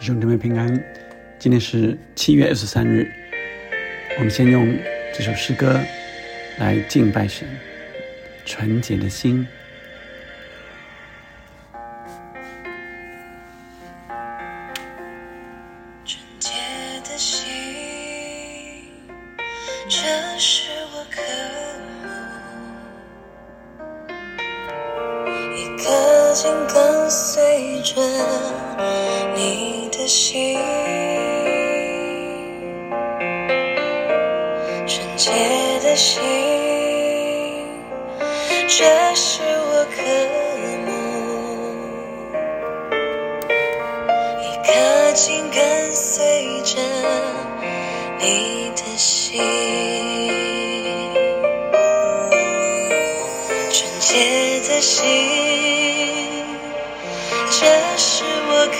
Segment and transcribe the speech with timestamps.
[0.00, 0.66] 兄弟们平安，
[1.38, 3.06] 今天是七月二十三日。
[4.16, 4.74] 我们先用
[5.12, 5.78] 这首诗歌
[6.58, 7.46] 来敬拜神，
[8.46, 9.46] 纯洁的心。
[25.60, 28.00] 一颗心跟随着
[29.36, 30.58] 你的心，
[34.86, 35.30] 纯洁
[35.82, 36.22] 的心，
[38.66, 40.00] 这是我渴
[40.86, 40.88] 慕。
[44.40, 46.80] 一颗心跟随着
[48.18, 49.42] 你的心，
[54.10, 55.06] 纯洁的心，
[57.48, 57.60] 这
[57.96, 58.76] 是我渴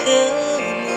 [0.83, 0.89] 慕。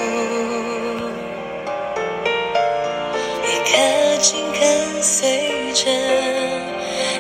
[3.45, 3.71] 一颗
[4.19, 4.59] 心跟
[5.03, 5.81] 随着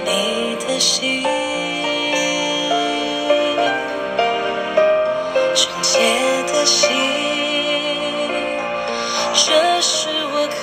[0.05, 0.09] 你
[0.65, 1.23] 的心。
[5.53, 5.99] 纯洁
[6.51, 6.89] 的心，
[9.35, 9.45] 这
[9.81, 10.55] 是我渴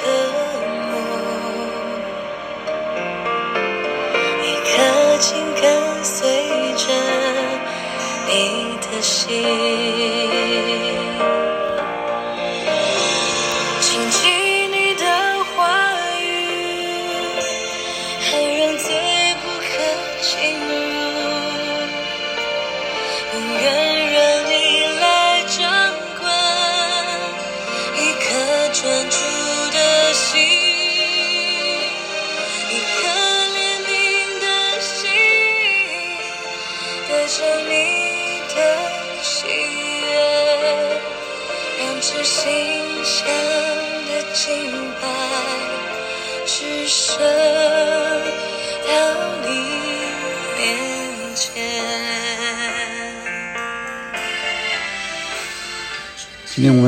[0.91, 0.93] 慕。
[4.43, 4.69] 一颗
[5.21, 5.29] 心
[5.63, 5.65] 跟
[6.03, 6.30] 随着
[9.03, 10.00] 心，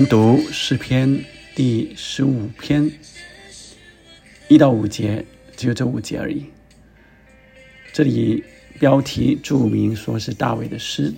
[0.06, 1.24] 读诗篇
[1.54, 2.90] 第十五篇
[4.48, 5.24] 一到五节，
[5.56, 6.46] 只有这五节而已。
[7.92, 8.42] 这里
[8.78, 11.12] 标题注明说是大卫的诗。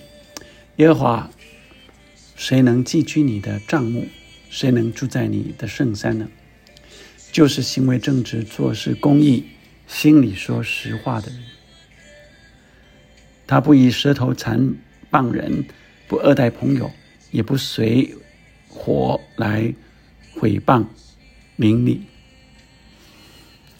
[0.76, 1.30] 耶和华，
[2.36, 4.06] 谁能寄居你的帐幕？
[4.50, 6.28] 谁能住在你的圣山呢？
[7.30, 9.44] 就是行为正直、做事公义、
[9.86, 11.40] 心里说实话的人。
[13.46, 14.74] 他不以舌头缠
[15.10, 15.64] 谤人，
[16.08, 16.90] 不恶待朋友，
[17.30, 18.14] 也不随
[18.74, 19.72] 火来
[20.34, 20.84] 毁谤
[21.56, 22.02] 邻里。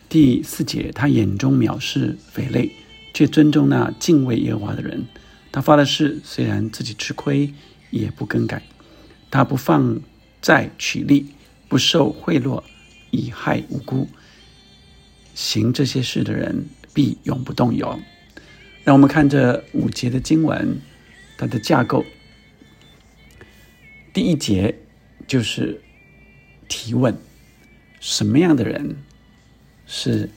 [0.09, 2.71] 第四节，他眼中藐视匪类，
[3.12, 5.04] 却尊重那敬畏耶和华的人。
[5.50, 7.53] 他发的誓，虽然自己吃亏，
[7.91, 8.62] 也不更改。
[9.31, 10.00] 他不放
[10.41, 11.27] 债取利，
[11.69, 12.62] 不受贿赂，
[13.10, 14.09] 以害无辜。
[15.34, 17.99] 行这些事的人，必永不动摇。
[18.84, 20.78] 让我们看这五节的经文，
[21.37, 22.04] 它的架构。
[24.12, 24.77] 第一节
[25.27, 25.81] 就是
[26.69, 27.17] 提问：
[28.01, 28.97] 什么样的人
[29.87, 30.31] 是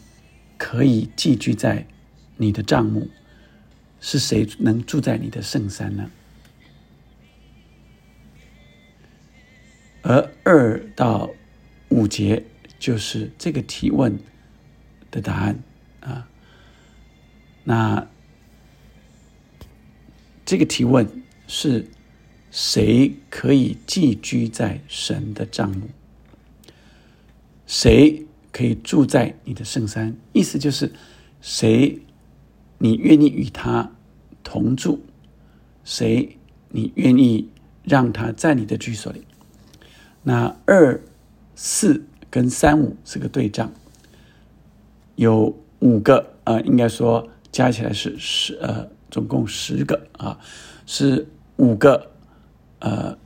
[0.58, 1.86] 可以寄居在
[2.38, 3.10] 你的帐幕？
[4.00, 6.12] 是谁能住在你的圣山呢？
[10.04, 11.32] 而二到
[11.90, 12.46] 五节
[12.80, 14.18] 就是这个提问
[15.10, 15.60] 的答案
[16.00, 16.30] 啊。
[17.64, 18.08] 那
[20.46, 21.88] 这个提问是
[22.58, 25.90] 谁可以寄居在神的帐幕？
[27.68, 30.18] 谁可以住在你的圣山？
[30.34, 30.92] 意思就是
[31.40, 32.02] 谁
[32.80, 33.92] 你愿意与他
[34.44, 35.02] 同住？
[35.84, 36.36] 谁
[36.70, 37.48] 你愿意
[37.84, 39.24] 让他在你的居所里？
[40.24, 41.00] 那二
[41.54, 43.72] 四跟三五是个对仗，
[45.16, 50.40] 有五个呃，应该说加起来是十呃，总共十个啊，
[50.88, 52.14] 是五个
[52.80, 53.18] 呃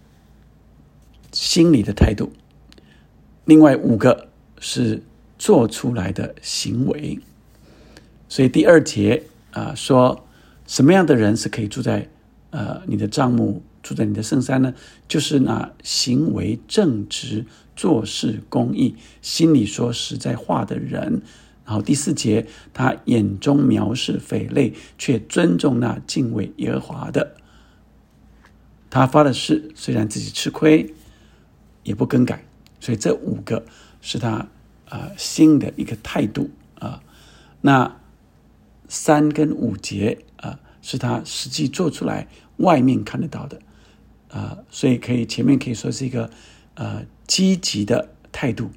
[1.31, 2.31] 心理的态度，
[3.45, 4.27] 另外五个
[4.59, 5.01] 是
[5.37, 7.19] 做出来的行为。
[8.27, 10.25] 所以第二节啊、说
[10.65, 12.07] 什么样的人是可以住在
[12.51, 14.73] 呃你的帐目，住在你的圣山呢？
[15.07, 17.45] 就是那行为正直、
[17.75, 21.21] 做事公义、心里说实在话的人。
[21.65, 27.35] 然后第四节，他眼中藐视匪类，却尊重那敬畏耶和华的。
[28.91, 30.93] 他发的誓，虽然自己吃亏，
[31.81, 32.45] 也不更改。
[32.79, 33.65] 所以这五个
[34.01, 34.49] 是他啊、
[34.89, 37.01] 呃新的一个态度啊、
[37.61, 37.99] 那
[38.87, 42.27] 三跟五节啊、是他实际做出来，
[42.57, 43.59] 外面看得到的
[44.29, 46.29] 啊、所以可以前面可以说是一个
[46.73, 48.71] 呃积极的态度，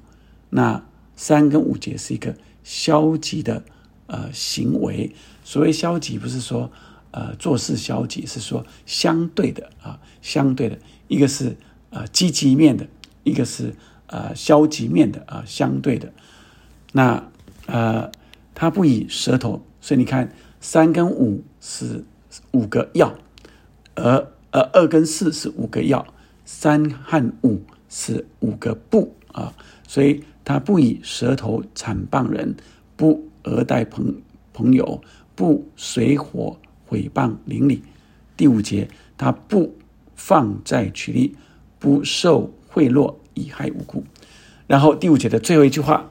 [0.49, 0.85] 那
[1.15, 3.63] 三跟五节是一个消极的
[4.07, 5.13] 呃行为。
[5.43, 6.71] 所谓消极，不是说
[7.15, 10.77] 呃做事消极，是说相对的啊，相对的，
[11.07, 11.55] 一个是
[11.89, 12.85] 呃积极面的，
[13.23, 13.73] 一个是
[14.07, 16.11] 呃消极面的啊，相对的。
[16.91, 17.31] 那
[17.67, 18.11] 呃，
[18.53, 20.29] 他不以舌头，所以你看
[20.59, 22.03] 三跟五是
[22.51, 23.15] 五个要，
[23.95, 26.05] 而呃二跟四是五个要，
[26.43, 29.53] 三和五是五个不啊，
[29.87, 32.55] 所以他不以舌头惨谤人，
[32.97, 34.21] 不讹待朋
[34.53, 35.01] 朋友，
[35.33, 37.81] 不随火毁谤邻里。
[38.37, 38.87] 第五节，
[39.17, 39.75] 他不
[40.15, 41.35] 放债取利，
[41.79, 44.03] 不受贿赂以害无辜。
[44.67, 46.09] 然后第五节的最后一句话。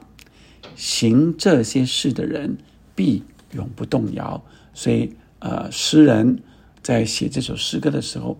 [0.75, 2.57] 行这些事的人
[2.95, 3.23] 必
[3.53, 4.43] 永不动摇。
[4.73, 6.43] 所以，呃，诗人
[6.81, 8.37] 在写这首诗歌的时候，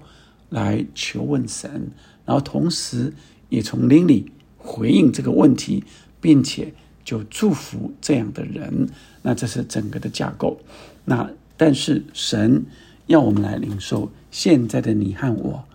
[0.49, 1.91] 来求问神，
[2.25, 3.13] 然后同时
[3.47, 5.85] 也从邻里回应这个问题，
[6.19, 6.73] 并且
[7.05, 8.89] 就祝福这样的人。
[9.21, 10.59] 那这是整个的架构。
[11.05, 12.65] 那但是神
[13.07, 15.65] 要我们来领受现在的你和我，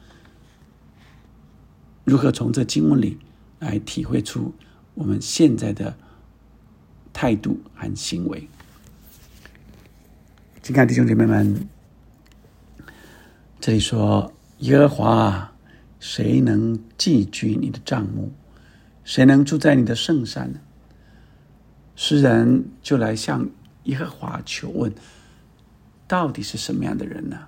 [2.04, 3.18] 如何从这经文里
[3.58, 4.54] 来体会出
[4.94, 5.96] 我们现在的。
[7.12, 8.48] 态度和行为，
[10.62, 11.68] 请看弟兄姐妹们，
[13.60, 15.52] 这里说：“耶和华，
[15.98, 18.32] 谁能寄居你的帐目？
[19.04, 20.60] 谁能住在你的圣山呢？”
[21.96, 23.50] 诗人就来向
[23.84, 24.94] 耶和华求问：
[26.10, 27.38] 到底是什么样的人呢？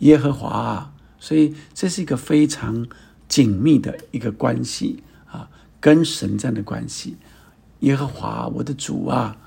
[0.00, 2.86] 耶和华啊，所以这是一个非常
[3.26, 5.48] 紧密的一个关系啊，
[5.80, 7.16] 跟神这样的关系。
[7.80, 9.38] 耶和华，我的主啊，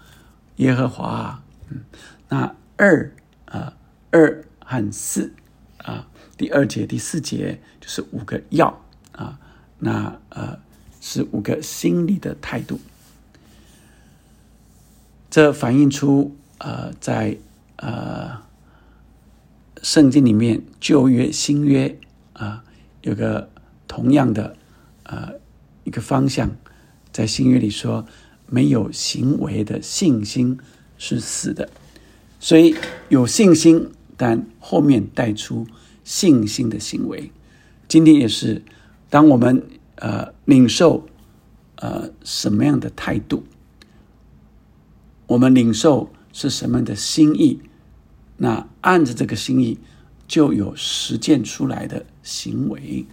[0.56, 1.82] 耶和华，嗯，
[2.30, 3.14] 那二
[3.46, 3.78] 啊，
[4.10, 5.32] 二和四
[5.78, 8.82] 啊，第二节、第四节就是五个要
[9.12, 9.38] 啊，
[9.78, 10.58] 那呃
[11.00, 12.80] 是五个心理的态度，
[15.30, 17.38] 这反映出呃在
[17.76, 18.47] 呃
[19.84, 22.00] 圣经里面旧约、新约
[22.34, 22.64] 啊
[23.02, 23.50] 有个
[23.88, 24.56] 同样的
[25.04, 25.34] 呃
[25.84, 26.50] 一个方向。
[27.12, 28.06] 在新约里说，
[28.46, 30.60] 没有行为的信心
[31.00, 31.68] 是死的，
[32.40, 32.76] 所以
[33.10, 35.66] 有信心，但后面带出
[36.04, 37.32] 信心的行为。
[37.88, 38.62] 今天也是，
[39.10, 39.64] 当我们
[39.96, 41.08] 呃领受
[41.78, 43.44] 呃什么样的态度，
[45.26, 47.60] 我们领受是什么样的心意，
[48.38, 49.80] 那按着这个心意，
[50.28, 53.06] 就有实践出来的行为，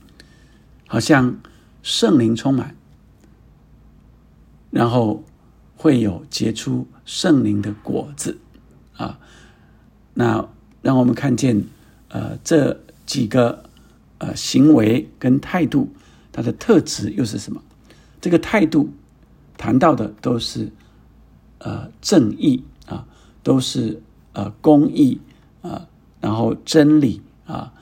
[0.86, 1.38] 好像
[1.82, 2.76] 圣灵充满。
[4.70, 5.22] 然后
[5.76, 8.38] 会有结出圣灵的果子
[8.96, 9.20] 啊，
[10.14, 10.48] 那
[10.82, 11.64] 让我们看见
[12.08, 13.70] 呃这几个
[14.18, 15.94] 呃行为跟态度，
[16.32, 17.62] 它的特质又是什么？
[18.20, 18.90] 这个态度
[19.56, 20.72] 谈到的都是
[21.58, 23.06] 呃正义啊，
[23.44, 24.02] 都是
[24.34, 25.20] 呃公义
[25.62, 25.88] 啊，
[26.20, 27.72] 然后真理啊，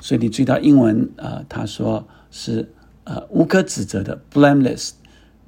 [0.00, 2.68] 所以你注意到英文啊他说是
[3.04, 4.90] 呃无可指责的 blameless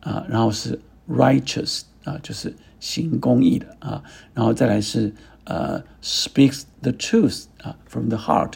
[0.00, 0.80] 啊，然后是。
[1.10, 4.00] righteous 啊，就是行公义的啊，
[4.32, 5.12] 然后再来是
[5.42, 8.52] 呃，speaks the truth 啊，from the heart，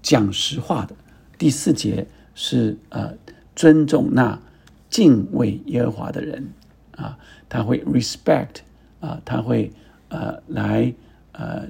[0.00, 0.94] 讲实话的。
[1.36, 2.06] 第四节
[2.36, 3.12] 是呃，
[3.56, 4.40] 尊重那
[4.88, 6.52] 敬畏耶和华的人
[6.92, 8.58] 啊，他会 respect
[9.00, 9.72] 啊，他会
[10.10, 10.94] 呃来
[11.34, 11.68] 呃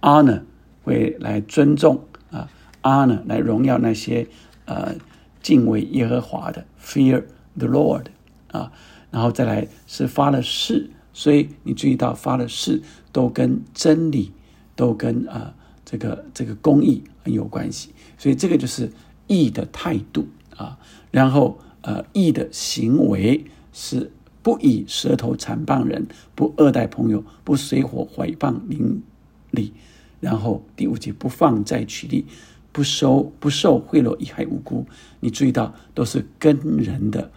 [0.00, 0.42] honor，
[0.82, 2.48] 会来尊重啊
[2.82, 4.26] ，honor 来荣耀那些
[4.64, 4.94] 呃
[5.42, 7.24] 敬畏耶和华的，fear
[7.56, 8.06] the Lord
[8.50, 8.72] 啊。
[9.10, 14.32] 然后再来是发了誓，所以你注意到发了誓都跟真理，
[14.76, 15.52] 都跟啊
[15.84, 18.92] 这个这个公义很有关系，所以这个就是
[19.26, 20.78] 义的态度啊。
[21.10, 24.12] 然后呃义的行为是
[24.42, 29.02] 不以舌头残谤人，不恶待朋友，不随火毁谤邻
[29.50, 29.72] 里。
[30.20, 32.26] 然后第五节不放债取利，
[32.72, 34.86] 不收不受贿赂以害无辜。
[35.20, 37.30] 你注意到都是跟人的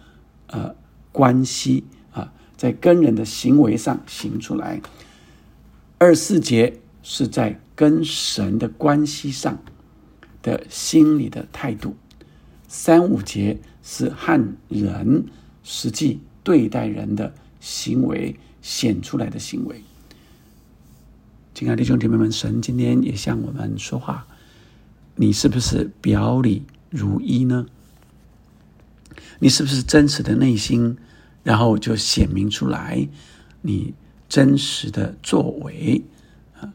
[0.48, 0.74] 呃。
[1.14, 4.82] 关系啊，在跟人的行为上行出来。
[5.96, 9.62] 二四节是在跟神的关系上
[10.42, 11.94] 的心理的态度。
[12.66, 15.24] 三五节是和人
[15.62, 19.82] 实际对待人的行为显出来的行为。
[21.54, 24.26] 亲爱的弟兄姐妹们，神今天也向我们说话，
[25.16, 27.66] 你是不是表里如一呢？
[29.38, 30.96] 你是不是真实的内心，
[31.42, 33.08] 然后就显明出来
[33.62, 33.94] 你
[34.28, 36.04] 真实的作为
[36.60, 36.74] 啊？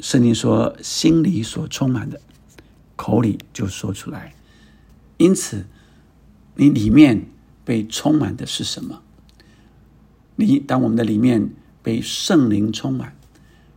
[0.00, 2.20] 圣经说，心里所充满的，
[2.96, 4.34] 口里就说出来。
[5.16, 5.66] 因此，
[6.56, 7.26] 你里面
[7.64, 9.02] 被充满的是什么？
[10.36, 11.50] 你当我们的里面
[11.82, 13.16] 被圣灵充满，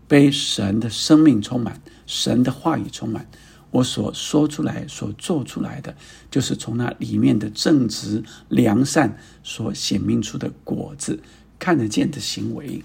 [0.08, 3.28] 被神的生命充满，神的话语充满，
[3.72, 5.96] 我所说出来、所做出来的，
[6.32, 11.22] 就是从那里面的正直、良善所显明出的果子，
[11.60, 12.84] 看得见的行为。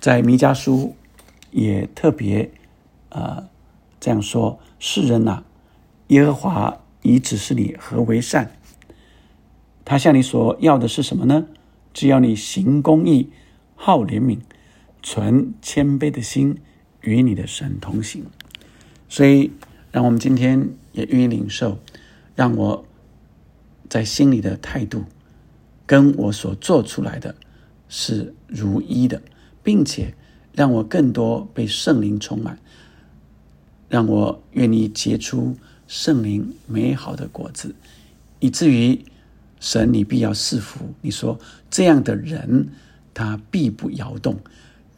[0.00, 0.94] 在弥迦书
[1.50, 2.52] 也特别
[3.08, 3.48] 呃
[3.98, 5.42] 这样说：世人呐，
[6.08, 8.50] 耶和华已指示你何为善，
[9.84, 11.46] 他向你所要的是什么呢？
[11.94, 13.30] 只要你行公义、
[13.74, 14.40] 好怜悯、
[15.02, 16.58] 存谦卑的心，
[17.00, 18.24] 与你的神同行。
[19.08, 19.52] 所以，
[19.92, 21.78] 让我们今天也愿意领受，
[22.34, 22.84] 让我
[23.88, 25.04] 在心里的态度，
[25.86, 27.34] 跟我所做出来的
[27.88, 29.22] 是如一的。
[29.62, 30.14] 并且
[30.52, 32.56] 让我更多被圣灵充满，
[33.88, 35.56] 让我愿意结出
[35.86, 37.74] 圣灵美好的果子，
[38.40, 39.04] 以至于
[39.60, 40.94] 神你必要赐福。
[41.00, 41.38] 你说
[41.70, 42.68] 这样的人，
[43.14, 44.38] 他必不摇动，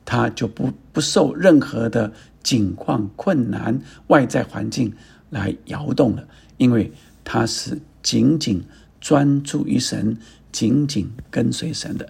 [0.05, 4.93] 他就不不受任何的境况、困难、外在环境
[5.31, 6.27] 来摇动了，
[6.57, 6.91] 因为
[7.23, 8.65] 他是紧紧
[9.01, 10.17] 专注于神，
[10.51, 12.09] 紧紧跟随神的。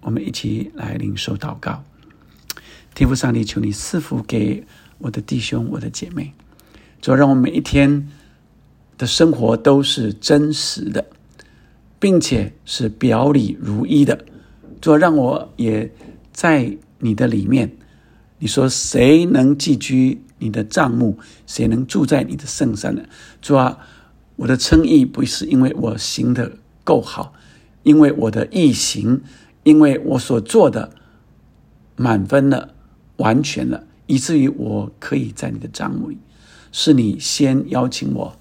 [0.00, 1.82] 我们一起来领受祷告，
[2.94, 4.64] 天父上帝，求你赐福给
[4.98, 6.32] 我的弟兄、我的姐妹，
[7.00, 8.08] 主让我每一天
[8.98, 11.04] 的生活都是真实的，
[11.98, 14.24] 并且是表里如一的。
[14.80, 15.92] 主让我也
[16.32, 17.76] 在你的里面。
[18.38, 21.18] 你说谁能寄居你的帐幕？
[21.46, 23.02] 谁能住在你的圣山呢？
[23.40, 23.78] 主啊，
[24.36, 26.52] 我的称义不是因为我行的
[26.84, 27.32] 够好，
[27.82, 29.22] 因为我的义行。
[29.62, 30.92] 因为我所做的
[31.96, 32.72] 满分了，
[33.16, 36.18] 完全了，以至于我可以在你的账目里，
[36.78, 38.36] 是你先邀请我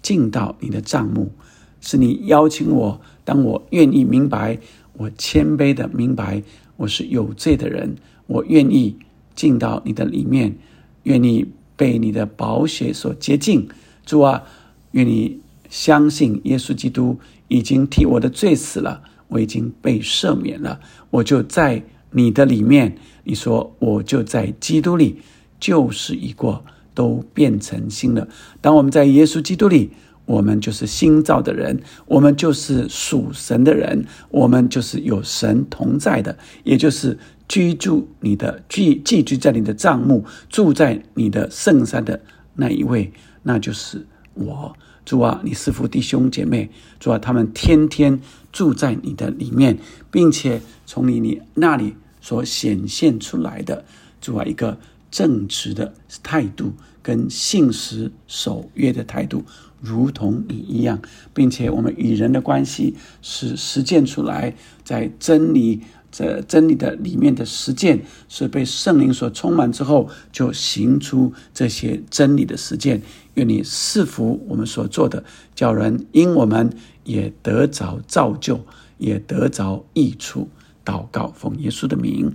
[0.00, 1.32] 进到你的账目，
[1.80, 4.56] 是你邀请我，当我愿意明白，
[4.92, 6.40] 我谦卑的明白
[6.76, 7.96] 我是有罪的人，
[8.28, 8.96] 我愿意
[9.34, 10.56] 进到你的里面，
[11.02, 11.44] 愿意
[11.74, 13.68] 被你的宝血所洁净。
[14.06, 14.44] 主啊，
[14.92, 17.18] 愿你相信耶稣基督
[17.48, 19.02] 已经替我的罪死了。
[19.26, 20.78] 我已经被赦免了，
[21.10, 21.82] 我就在
[22.12, 22.96] 你的里面。
[23.24, 25.20] 你说，我就在基督里，
[25.58, 26.64] 旧事已过，
[27.00, 28.28] 都变成新了。
[28.60, 29.90] 当我们在耶稣基督里，
[30.26, 42.20] 我们就是新造的人，我们就是属神的人，我们就是有神同在的，也就是居住你的居寄居在你的帐幕，住在你的圣山的
[42.56, 43.10] 那一位，
[43.44, 44.76] 那就是我。
[45.06, 46.68] 主啊，你师父弟兄姐妹，
[47.00, 48.20] 主啊，他们天天
[48.52, 49.78] 住在你的里面，
[50.10, 53.82] 并且从你你那里所显现出来的，
[54.20, 54.78] 主啊，一个
[55.10, 59.44] 正直的态度跟信实守约的态度，
[59.80, 61.00] 如同你一样，
[61.32, 64.54] 并且我们与人的关系是实践出来，
[64.84, 65.80] 在真理。
[66.12, 73.00] 这真理的里面的实践是被圣灵所充满之后，就行出这些真理的实践。
[73.34, 75.22] 愿你赐福我们所做的，
[75.54, 76.68] 叫人因我们
[77.04, 78.64] 也得着造就，
[78.98, 80.48] 也得着益处。
[80.84, 82.34] 祷告奉耶稣的名，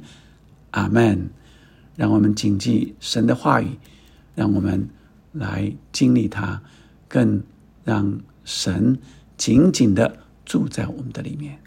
[0.71, 1.29] 阿门。
[1.97, 3.67] 让我们谨记神的话语，
[4.35, 4.89] 让我们
[5.31, 6.61] 来经历它，
[7.07, 7.41] 更
[7.83, 8.99] 让神
[9.37, 11.59] 紧紧的住在我们的里面。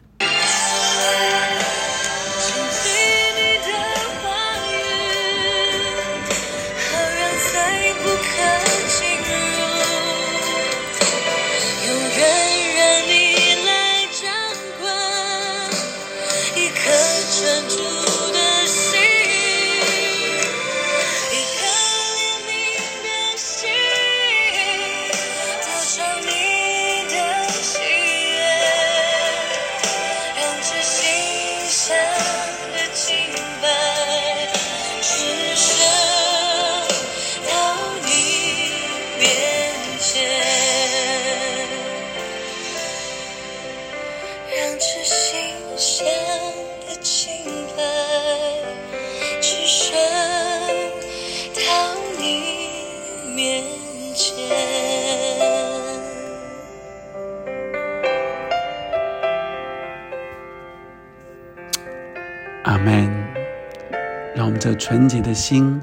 [64.79, 65.81] 纯洁的心，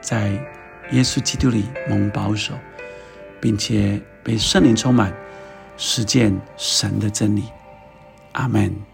[0.00, 0.30] 在
[0.90, 2.54] 耶稣基督里蒙保守，
[3.40, 5.12] 并且被圣灵充满，
[5.76, 7.44] 实践神的真理。
[8.32, 8.91] 阿门。